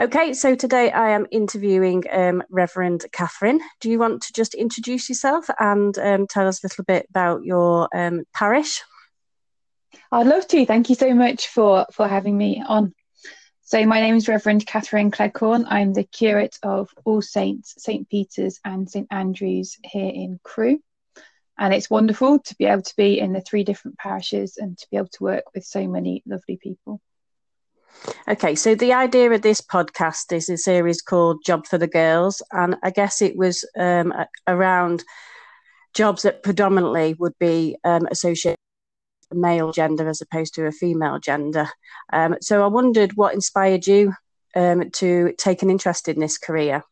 Okay, 0.00 0.32
so 0.32 0.54
today 0.54 0.92
I 0.92 1.10
am 1.10 1.26
interviewing 1.32 2.04
um, 2.12 2.44
Reverend 2.50 3.04
Catherine. 3.10 3.60
Do 3.80 3.90
you 3.90 3.98
want 3.98 4.22
to 4.22 4.32
just 4.32 4.54
introduce 4.54 5.08
yourself 5.08 5.50
and 5.58 5.98
um, 5.98 6.28
tell 6.28 6.46
us 6.46 6.62
a 6.62 6.68
little 6.68 6.84
bit 6.84 7.06
about 7.10 7.42
your 7.42 7.88
um, 7.92 8.22
parish? 8.32 8.80
I'd 10.12 10.28
love 10.28 10.46
to. 10.48 10.64
Thank 10.64 10.88
you 10.88 10.94
so 10.94 11.12
much 11.14 11.48
for 11.48 11.84
for 11.92 12.06
having 12.06 12.38
me 12.38 12.62
on. 12.64 12.94
So 13.62 13.84
my 13.86 14.00
name 14.00 14.14
is 14.14 14.28
Reverend 14.28 14.64
Catherine 14.66 15.10
Cleghorn. 15.10 15.66
I'm 15.68 15.92
the 15.92 16.04
curate 16.04 16.56
of 16.62 16.90
All 17.04 17.20
Saints, 17.20 17.74
St 17.78 18.08
Peter's, 18.08 18.60
and 18.64 18.88
St 18.88 19.08
Andrews 19.10 19.78
here 19.82 20.12
in 20.14 20.38
Crewe. 20.44 20.80
And 21.58 21.74
it's 21.74 21.90
wonderful 21.90 22.38
to 22.38 22.54
be 22.54 22.66
able 22.66 22.82
to 22.82 22.96
be 22.96 23.18
in 23.18 23.32
the 23.32 23.40
three 23.40 23.64
different 23.64 23.98
parishes 23.98 24.58
and 24.58 24.78
to 24.78 24.86
be 24.92 24.96
able 24.96 25.08
to 25.14 25.24
work 25.24 25.44
with 25.56 25.64
so 25.64 25.88
many 25.88 26.22
lovely 26.24 26.56
people. 26.56 27.00
Okay, 28.28 28.54
so 28.54 28.74
the 28.74 28.92
idea 28.92 29.30
of 29.30 29.42
this 29.42 29.60
podcast 29.60 30.32
is 30.32 30.48
a 30.48 30.56
series 30.56 31.02
called 31.02 31.44
Job 31.44 31.66
for 31.66 31.78
the 31.78 31.86
Girls, 31.86 32.42
and 32.52 32.76
I 32.82 32.90
guess 32.90 33.22
it 33.22 33.36
was 33.36 33.64
um, 33.78 34.12
around 34.46 35.04
jobs 35.94 36.22
that 36.22 36.42
predominantly 36.42 37.14
would 37.18 37.38
be 37.38 37.76
um, 37.84 38.06
associated 38.10 38.58
with 39.30 39.38
male 39.38 39.72
gender 39.72 40.08
as 40.08 40.20
opposed 40.20 40.54
to 40.54 40.66
a 40.66 40.72
female 40.72 41.18
gender. 41.18 41.68
Um, 42.12 42.36
so 42.40 42.62
I 42.62 42.68
wondered 42.68 43.16
what 43.16 43.34
inspired 43.34 43.86
you 43.86 44.12
um, 44.54 44.90
to 44.92 45.32
take 45.38 45.62
an 45.62 45.70
interest 45.70 46.08
in 46.08 46.20
this 46.20 46.38
career. 46.38 46.84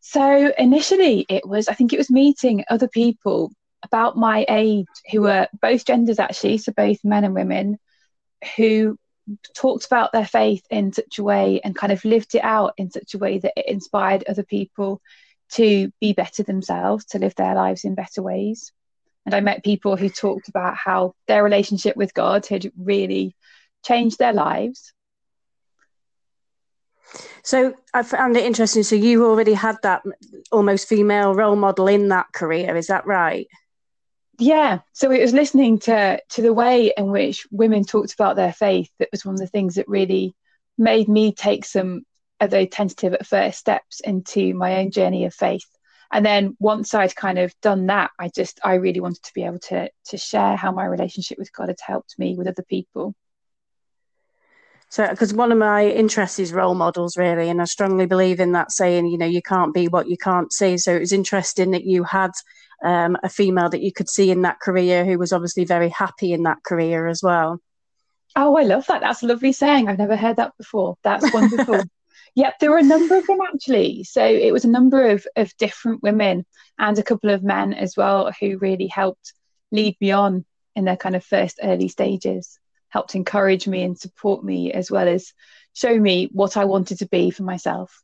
So 0.00 0.52
initially, 0.58 1.26
it 1.28 1.46
was 1.48 1.68
I 1.68 1.74
think 1.74 1.92
it 1.92 1.98
was 1.98 2.10
meeting 2.10 2.64
other 2.70 2.88
people 2.88 3.50
about 3.82 4.16
my 4.16 4.44
age 4.48 4.86
who 5.10 5.22
were 5.22 5.48
both 5.60 5.84
genders 5.84 6.18
actually, 6.18 6.58
so 6.58 6.72
both 6.72 6.98
men 7.04 7.24
and 7.24 7.34
women 7.34 7.78
who 8.56 8.98
talked 9.54 9.86
about 9.86 10.12
their 10.12 10.26
faith 10.26 10.64
in 10.70 10.92
such 10.92 11.18
a 11.18 11.22
way 11.22 11.60
and 11.64 11.74
kind 11.74 11.92
of 11.92 12.04
lived 12.04 12.34
it 12.34 12.44
out 12.44 12.74
in 12.76 12.90
such 12.90 13.14
a 13.14 13.18
way 13.18 13.38
that 13.38 13.52
it 13.56 13.66
inspired 13.66 14.24
other 14.28 14.44
people 14.44 15.00
to 15.52 15.90
be 16.00 16.12
better 16.12 16.42
themselves, 16.42 17.04
to 17.06 17.18
live 17.18 17.34
their 17.34 17.54
lives 17.54 17.84
in 17.84 17.94
better 17.94 18.22
ways. 18.22 18.72
And 19.24 19.34
I 19.34 19.40
met 19.40 19.64
people 19.64 19.96
who 19.96 20.08
talked 20.08 20.48
about 20.48 20.76
how 20.76 21.14
their 21.26 21.42
relationship 21.42 21.96
with 21.96 22.14
God 22.14 22.46
had 22.46 22.70
really 22.78 23.34
changed 23.84 24.18
their 24.18 24.32
lives. 24.32 24.92
So 27.42 27.74
I 27.94 28.02
found 28.02 28.36
it 28.36 28.44
interesting. 28.44 28.82
So 28.82 28.96
you 28.96 29.24
already 29.24 29.54
had 29.54 29.76
that 29.82 30.02
almost 30.50 30.88
female 30.88 31.34
role 31.34 31.56
model 31.56 31.88
in 31.88 32.08
that 32.08 32.26
career, 32.32 32.76
is 32.76 32.88
that 32.88 33.06
right? 33.06 33.46
Yeah 34.38 34.80
so 34.92 35.10
it 35.10 35.20
was 35.20 35.32
listening 35.32 35.78
to 35.78 36.20
to 36.28 36.42
the 36.42 36.52
way 36.52 36.92
in 36.96 37.10
which 37.10 37.46
women 37.50 37.84
talked 37.84 38.12
about 38.12 38.36
their 38.36 38.52
faith 38.52 38.90
that 38.98 39.08
was 39.12 39.24
one 39.24 39.34
of 39.34 39.40
the 39.40 39.46
things 39.46 39.76
that 39.76 39.88
really 39.88 40.34
made 40.78 41.08
me 41.08 41.32
take 41.32 41.64
some 41.64 42.02
although 42.40 42.66
tentative 42.66 43.14
at 43.14 43.26
first 43.26 43.58
steps 43.58 44.00
into 44.00 44.54
my 44.54 44.76
own 44.76 44.90
journey 44.90 45.24
of 45.24 45.34
faith. 45.34 45.66
And 46.12 46.24
then 46.24 46.56
once 46.60 46.94
i'd 46.94 47.16
kind 47.16 47.38
of 47.38 47.52
done 47.60 47.86
that 47.86 48.10
i 48.18 48.28
just 48.28 48.60
i 48.64 48.74
really 48.74 49.00
wanted 49.00 49.22
to 49.24 49.34
be 49.34 49.44
able 49.44 49.58
to 49.58 49.90
to 50.06 50.16
share 50.16 50.54
how 50.56 50.70
my 50.70 50.84
relationship 50.84 51.36
with 51.38 51.52
god 51.52 51.68
had 51.68 51.80
helped 51.84 52.18
me 52.18 52.36
with 52.36 52.46
other 52.46 52.62
people. 52.62 53.14
So 54.88 55.08
because 55.08 55.34
one 55.34 55.50
of 55.50 55.58
my 55.58 55.88
interests 55.88 56.38
is 56.38 56.52
role 56.52 56.76
models 56.76 57.16
really 57.16 57.48
and 57.48 57.60
i 57.60 57.64
strongly 57.64 58.06
believe 58.06 58.38
in 58.38 58.52
that 58.52 58.70
saying 58.70 59.06
you 59.06 59.18
know 59.18 59.26
you 59.26 59.42
can't 59.42 59.74
be 59.74 59.88
what 59.88 60.08
you 60.08 60.16
can't 60.16 60.52
see. 60.52 60.78
So 60.78 60.94
it 60.94 61.00
was 61.00 61.12
interesting 61.12 61.72
that 61.72 61.84
you 61.84 62.04
had 62.04 62.30
um, 62.84 63.16
a 63.22 63.28
female 63.28 63.68
that 63.70 63.82
you 63.82 63.92
could 63.92 64.08
see 64.08 64.30
in 64.30 64.42
that 64.42 64.60
career 64.60 65.04
who 65.04 65.18
was 65.18 65.32
obviously 65.32 65.64
very 65.64 65.88
happy 65.88 66.32
in 66.32 66.42
that 66.44 66.62
career 66.64 67.06
as 67.06 67.22
well. 67.22 67.60
Oh, 68.34 68.56
I 68.56 68.64
love 68.64 68.86
that. 68.88 69.00
That's 69.00 69.22
a 69.22 69.26
lovely 69.26 69.52
saying. 69.52 69.88
I've 69.88 69.98
never 69.98 70.16
heard 70.16 70.36
that 70.36 70.56
before. 70.58 70.96
That's 71.02 71.32
wonderful. 71.32 71.82
yep, 72.34 72.58
there 72.60 72.70
were 72.70 72.78
a 72.78 72.82
number 72.82 73.16
of 73.16 73.26
them 73.26 73.38
actually. 73.52 74.04
So 74.04 74.24
it 74.24 74.52
was 74.52 74.64
a 74.64 74.70
number 74.70 75.10
of, 75.10 75.26
of 75.36 75.56
different 75.56 76.02
women 76.02 76.44
and 76.78 76.98
a 76.98 77.02
couple 77.02 77.30
of 77.30 77.42
men 77.42 77.72
as 77.72 77.96
well 77.96 78.30
who 78.38 78.58
really 78.58 78.88
helped 78.88 79.32
lead 79.72 79.96
me 80.00 80.10
on 80.12 80.44
in 80.74 80.84
their 80.84 80.96
kind 80.96 81.16
of 81.16 81.24
first 81.24 81.58
early 81.62 81.88
stages, 81.88 82.58
helped 82.88 83.14
encourage 83.14 83.66
me 83.66 83.82
and 83.82 83.98
support 83.98 84.44
me 84.44 84.70
as 84.70 84.90
well 84.90 85.08
as 85.08 85.32
show 85.72 85.98
me 85.98 86.28
what 86.32 86.58
I 86.58 86.66
wanted 86.66 86.98
to 86.98 87.08
be 87.08 87.30
for 87.30 87.42
myself. 87.42 88.02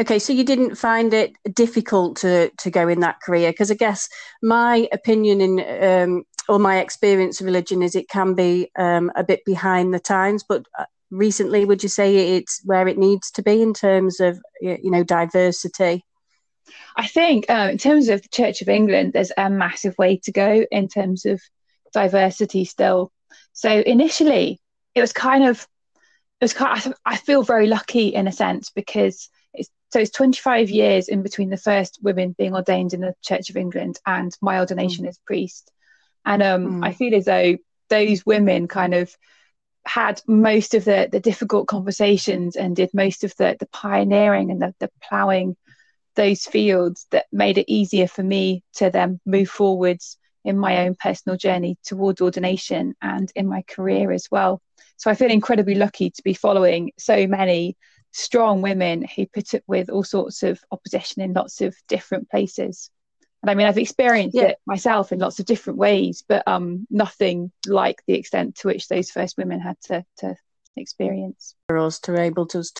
Okay, 0.00 0.18
so 0.18 0.32
you 0.32 0.44
didn't 0.44 0.76
find 0.76 1.14
it 1.14 1.32
difficult 1.54 2.16
to 2.18 2.50
to 2.58 2.70
go 2.70 2.88
in 2.88 3.00
that 3.00 3.20
career 3.20 3.50
because 3.50 3.70
I 3.70 3.74
guess 3.74 4.08
my 4.42 4.88
opinion 4.92 5.40
in 5.40 5.82
um, 5.82 6.24
or 6.48 6.58
my 6.58 6.78
experience 6.78 7.40
of 7.40 7.46
religion 7.46 7.82
is 7.82 7.94
it 7.94 8.08
can 8.08 8.34
be 8.34 8.70
um, 8.78 9.10
a 9.16 9.24
bit 9.24 9.40
behind 9.44 9.92
the 9.92 9.98
times, 9.98 10.44
but 10.48 10.64
uh, 10.78 10.84
recently, 11.10 11.64
would 11.64 11.82
you 11.82 11.88
say 11.88 12.36
it's 12.36 12.60
where 12.64 12.86
it 12.88 12.98
needs 12.98 13.30
to 13.32 13.42
be 13.42 13.62
in 13.62 13.72
terms 13.72 14.20
of 14.20 14.38
you 14.60 14.90
know 14.90 15.04
diversity? 15.04 16.04
I 16.96 17.06
think 17.06 17.48
uh, 17.48 17.68
in 17.70 17.78
terms 17.78 18.08
of 18.08 18.22
the 18.22 18.28
Church 18.28 18.62
of 18.62 18.68
England, 18.68 19.12
there's 19.12 19.32
a 19.36 19.50
massive 19.50 19.96
way 19.98 20.18
to 20.24 20.32
go 20.32 20.64
in 20.70 20.88
terms 20.88 21.24
of 21.24 21.40
diversity 21.92 22.64
still. 22.64 23.12
So 23.52 23.70
initially, 23.70 24.60
it 24.94 25.00
was 25.00 25.12
kind 25.12 25.44
of 25.44 25.66
it 26.40 26.44
was 26.44 26.52
kind. 26.52 26.84
Of, 26.84 26.94
I 27.04 27.16
feel 27.16 27.42
very 27.42 27.66
lucky 27.66 28.08
in 28.08 28.28
a 28.28 28.32
sense 28.32 28.70
because 28.70 29.28
so 29.96 30.00
it's 30.00 30.10
25 30.10 30.68
years 30.68 31.08
in 31.08 31.22
between 31.22 31.48
the 31.48 31.56
first 31.56 32.00
women 32.02 32.34
being 32.36 32.54
ordained 32.54 32.92
in 32.92 33.00
the 33.00 33.14
Church 33.22 33.48
of 33.48 33.56
England 33.56 33.98
and 34.04 34.36
my 34.42 34.58
ordination 34.58 35.06
mm. 35.06 35.08
as 35.08 35.18
priest. 35.24 35.72
And 36.22 36.42
um, 36.42 36.82
mm. 36.82 36.86
I 36.86 36.92
feel 36.92 37.14
as 37.14 37.24
though 37.24 37.56
those 37.88 38.26
women 38.26 38.68
kind 38.68 38.92
of 38.92 39.16
had 39.86 40.20
most 40.26 40.74
of 40.74 40.84
the, 40.84 41.08
the 41.10 41.18
difficult 41.18 41.66
conversations 41.66 42.56
and 42.56 42.76
did 42.76 42.90
most 42.92 43.24
of 43.24 43.34
the, 43.38 43.56
the 43.58 43.64
pioneering 43.68 44.50
and 44.50 44.60
the, 44.60 44.74
the 44.80 44.90
ploughing 45.02 45.56
those 46.14 46.44
fields 46.44 47.06
that 47.10 47.24
made 47.32 47.56
it 47.56 47.72
easier 47.72 48.06
for 48.06 48.22
me 48.22 48.62
to 48.74 48.90
then 48.90 49.18
move 49.24 49.48
forwards 49.48 50.18
in 50.44 50.58
my 50.58 50.84
own 50.84 50.94
personal 50.94 51.38
journey 51.38 51.78
towards 51.84 52.20
ordination 52.20 52.94
and 53.00 53.32
in 53.34 53.46
my 53.46 53.62
career 53.62 54.12
as 54.12 54.28
well. 54.30 54.60
So 54.98 55.10
I 55.10 55.14
feel 55.14 55.30
incredibly 55.30 55.74
lucky 55.74 56.10
to 56.10 56.22
be 56.22 56.34
following 56.34 56.92
so 56.98 57.26
many 57.26 57.78
strong 58.16 58.62
women 58.62 59.04
who 59.14 59.26
put 59.26 59.54
up 59.54 59.62
with 59.66 59.90
all 59.90 60.04
sorts 60.04 60.42
of 60.42 60.58
opposition 60.70 61.22
in 61.22 61.34
lots 61.34 61.60
of 61.60 61.76
different 61.86 62.30
places. 62.30 62.90
And 63.42 63.50
I 63.50 63.54
mean, 63.54 63.66
I've 63.66 63.78
experienced 63.78 64.36
yeah. 64.36 64.48
it 64.48 64.58
myself 64.66 65.12
in 65.12 65.18
lots 65.18 65.38
of 65.38 65.46
different 65.46 65.78
ways, 65.78 66.24
but 66.26 66.42
um, 66.48 66.86
nothing 66.90 67.52
like 67.66 68.02
the 68.06 68.14
extent 68.14 68.56
to 68.56 68.68
which 68.68 68.88
those 68.88 69.10
first 69.10 69.36
women 69.36 69.60
had 69.60 69.76
to, 69.84 70.04
to 70.18 70.34
experience. 70.76 71.54
For 71.68 71.78
us 71.78 72.00
to 72.00 72.18
able 72.18 72.46
to 72.46 72.64